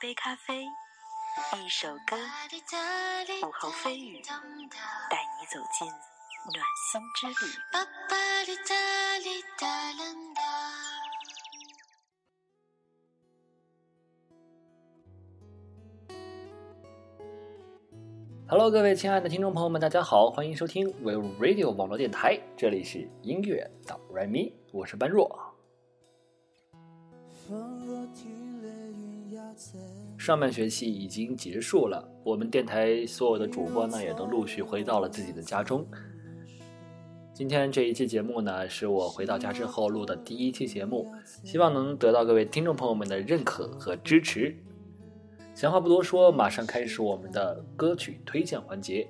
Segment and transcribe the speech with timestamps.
[0.00, 0.64] 杯咖啡，
[1.62, 2.16] 一首歌，
[3.46, 4.22] 午后飞雨，
[5.10, 5.86] 带你走进
[6.54, 7.34] 暖心之旅。
[18.48, 25.38] Hello，各位亲爱的听众朋友们，大家好，欢迎收听 We Radio 网络电台，这里是音乐导 r 咪，我是般若。
[30.18, 35.86] 上半学期已经结束了，我们电台所有的主播呢，也都陆续回到了自己的家中。
[37.32, 41.10] 今天这一期节目呢，是我回到家之后录的第一期节目，
[41.42, 44.54] 希望能得到各位听众朋友们的认可和支持。
[45.54, 49.08] 闲话不多说，马上开始我们的歌曲推荐环节。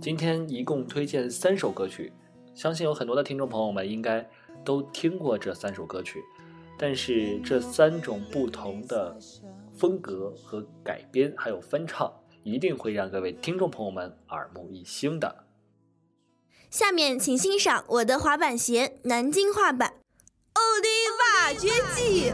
[0.00, 2.12] 今天一共推荐三首歌曲，
[2.54, 4.28] 相信有很多的听众朋友们应该
[4.62, 6.22] 都听过这三首歌曲。
[6.78, 9.14] 但是这三种不同的
[9.80, 15.46] 风格和改编，还有翻唱，一定会让各位听众朋友们耳目一新的。
[16.68, 19.88] 下面请欣赏我的滑板鞋南京话版
[20.52, 22.30] 《欧的挖掘机》。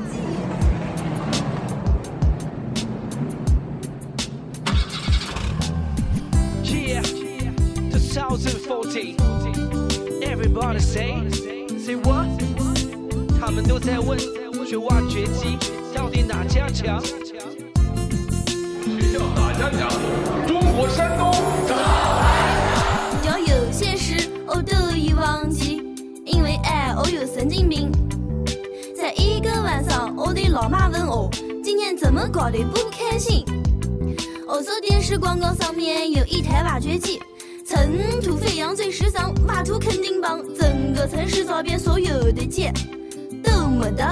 [6.64, 7.00] Yeah,
[7.92, 9.14] 2014.
[10.20, 11.14] Everybody say,
[11.78, 12.26] say what?
[13.38, 14.18] 他们都在问，
[14.66, 15.56] 学挖掘机
[15.94, 17.00] 到底哪家强？
[19.56, 20.46] 学校哪家强？
[20.46, 21.32] 中国山东。
[23.24, 25.82] 要有些事我都已忘记，
[26.26, 27.90] 因为爱我有神经病。
[28.94, 31.30] 在一个晚上，我的老妈问我
[31.64, 33.44] 今天怎么搞得不开心。
[34.46, 37.18] 我说电视广告上面有一台挖掘机，
[37.66, 42.70] 尘土飞扬最时尚，挖土肯定棒，整个城市找遍所有的街。
[43.42, 44.04] 都没得。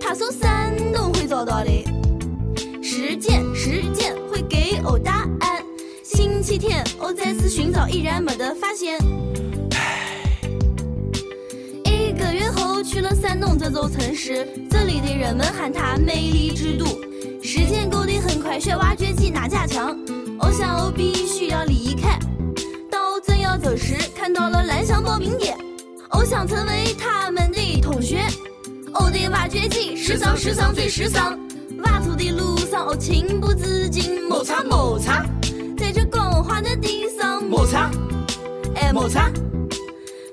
[0.00, 1.70] 他说山东会找到的，
[2.88, 5.60] 时间时间会给我答案。
[6.04, 8.96] 星期天我再次寻找，依然没得发现。
[11.84, 16.86] 一个月后去了山东这座城市，这里的人们喊它美丽之都。
[17.42, 19.98] 时间过得很快，学挖掘机哪家强？
[20.38, 22.16] 我想我必须要离开。
[22.88, 25.58] 当我正要走时，看到了蓝翔报名点。
[26.12, 28.20] 我想成为他们的同学。
[28.94, 31.36] 我的挖掘机时尚，时尚最时尚。
[31.84, 35.24] 挖土的路上，我情不自禁摩擦摩擦，
[35.78, 37.90] 在这光滑的地上摩擦，
[38.74, 39.30] 哎摩擦。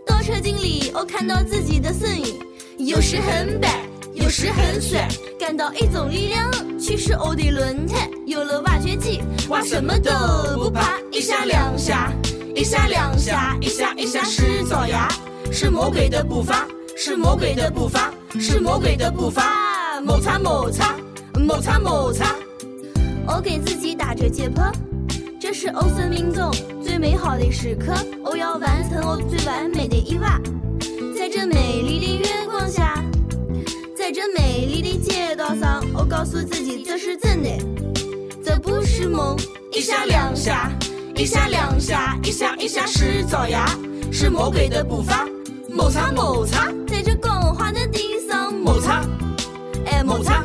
[0.06, 2.38] 倒车镜里，我看到自己的身影，
[2.80, 3.80] 有时很白，
[4.14, 5.08] 有时很帅，
[5.40, 8.10] 感到一种力量驱使我的轮胎。
[8.28, 10.12] 有了挖掘机，挖什么都
[10.58, 12.12] 不怕，一下两下，
[12.54, 15.08] 一下两下，一下一下是爪牙。
[15.50, 16.68] 是魔鬼的步伐，
[16.98, 19.44] 是魔鬼的步伐，是魔鬼的步伐。
[20.04, 20.98] 摩擦摩擦，
[21.40, 22.36] 摩擦摩擦。
[23.26, 24.72] 我给自己打着节拍，
[25.40, 26.52] 这是我生命中
[26.84, 27.94] 最美好的时刻。
[28.24, 30.40] 我要完成我最完美的一挖，
[31.16, 33.04] 在这美丽的月光下，
[33.98, 37.50] 在这美丽的街道上，我告诉自己这是真的，
[38.44, 39.38] 这不是梦。
[39.72, 40.72] 一下两下，
[41.16, 43.66] 一下两下，一下一下是爪牙，
[44.12, 45.28] 是魔鬼的步伐。
[45.70, 49.04] 摩擦摩擦，在这光滑的地上摩擦，
[49.86, 50.44] 哎摩擦，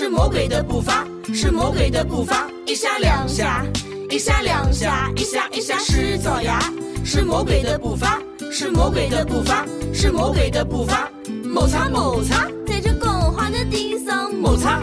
[0.00, 1.04] 是魔鬼的步伐，
[1.34, 3.66] 是魔鬼的步伐，一下两下，
[4.08, 6.72] 一下两下，一下一下是爪牙，
[7.04, 8.16] 是魔鬼的步伐，
[8.52, 11.10] 是魔鬼的步伐，是魔鬼的步伐，
[11.42, 14.80] 摩擦摩擦，在这光滑的地上摩擦，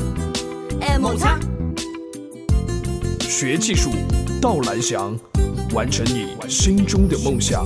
[0.81, 1.39] 哎摩擦，
[3.21, 3.91] 学技术
[4.41, 5.17] 到蓝翔，
[5.73, 7.65] 完成你心中的梦想。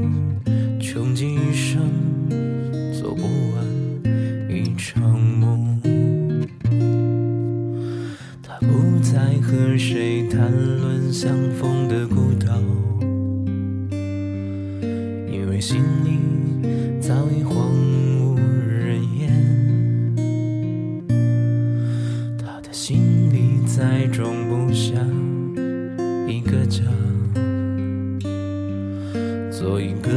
[29.61, 30.09] 做一个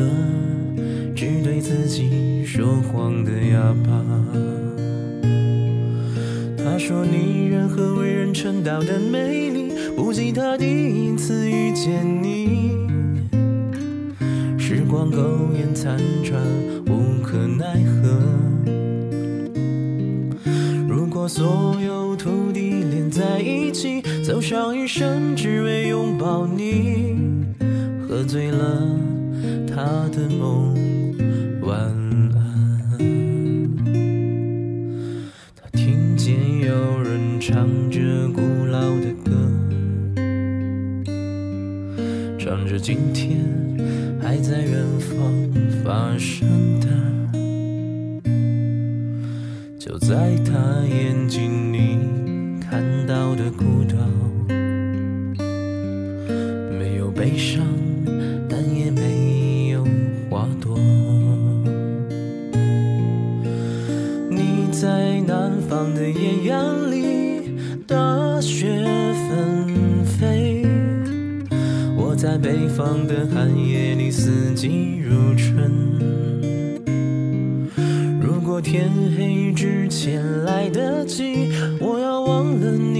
[1.15, 4.03] 只对自己说谎的哑巴。
[6.57, 12.71] 他说：“你任何为人称道的美丽，不及他第一次遇见你。
[14.57, 16.41] 时光苟延残喘，
[16.87, 18.19] 无可奈何。
[20.89, 27.19] 如果所有土地连在一起，走上一生只为拥抱你，
[28.09, 28.89] 喝醉了
[29.75, 30.73] 他的梦，
[31.63, 31.77] 晚
[32.33, 32.97] 安。”
[35.57, 37.99] 他听见有人唱着
[38.33, 39.33] 古老的歌，
[42.39, 43.41] 唱着今天
[44.23, 45.19] 还在远方
[45.83, 46.87] 发生的，
[49.77, 50.53] 就在他
[50.87, 51.99] 眼睛里
[52.61, 53.97] 看到的孤岛，
[56.79, 57.67] 没有悲伤，
[72.35, 75.71] 在北方的寒夜里，四季如春。
[78.21, 82.94] 如果天黑之前来得及，我要忘了你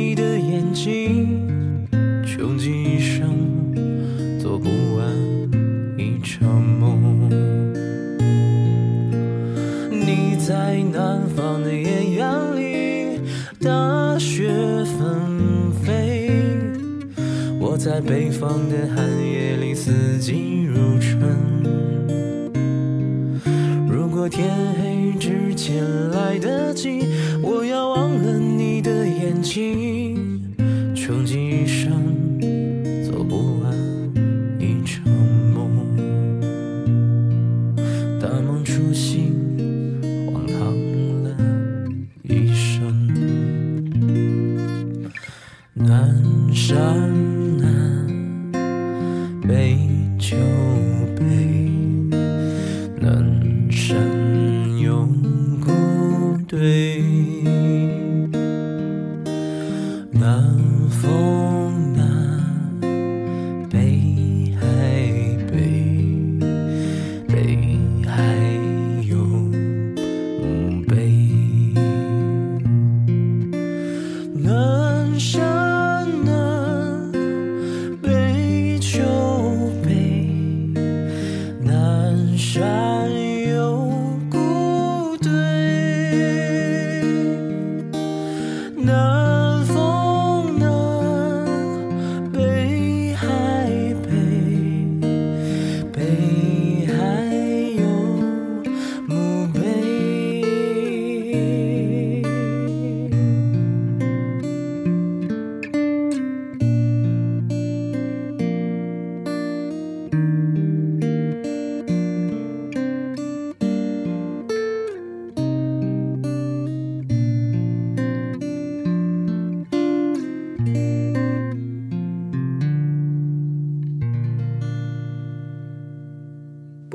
[17.95, 21.17] 在北方的寒夜里，四季如春。
[23.89, 27.05] 如果天黑之前来得及，
[27.41, 29.94] 我要忘了你的眼睛，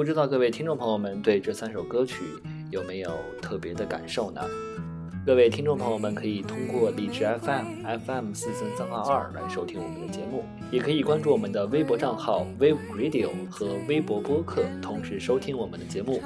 [0.10, 2.24] 知道各位听众朋友们对这三首歌曲
[2.72, 3.12] 有没有
[3.44, 4.42] 特别的感受呢？
[5.24, 16.20] 各位听众朋友们可以通过荔枝 FM FM 四三三二二来收听我们的节目，也可以关注我们的微博账号 Wave Radio 和微博播客，同时收听我们的节目。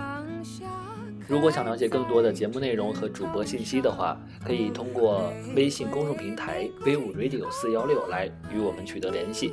[1.27, 9.51] 如果想了解更多的节目内容和主播信息的话，可以通过微信公众平台 Wave Radio 四幺六来与我们取得联系。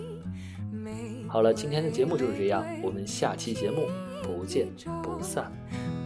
[1.26, 3.88] 好了，今天的节目就是这样，我们下期节目
[4.22, 4.68] 不见
[5.02, 5.50] 不散。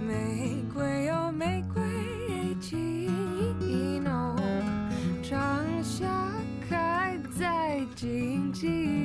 [0.01, 1.83] 玫瑰哦，玫瑰
[2.61, 3.11] 情
[4.03, 4.37] 浓，
[5.23, 6.07] 长夏
[6.69, 9.04] 开在荆棘。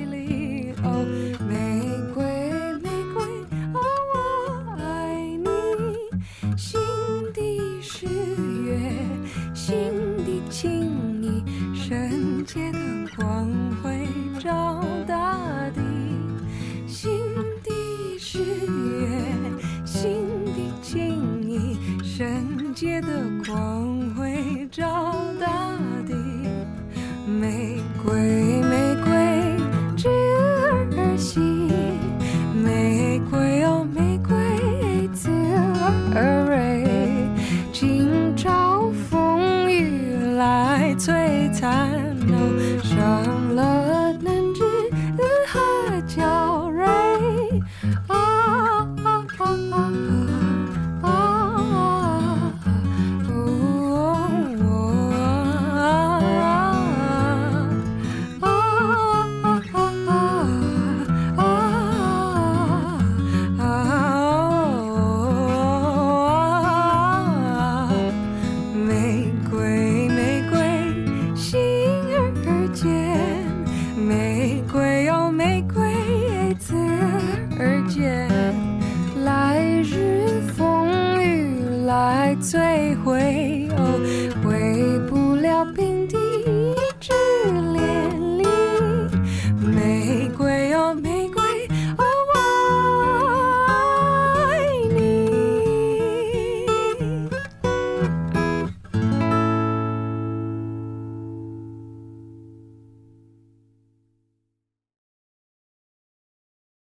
[82.40, 82.69] 最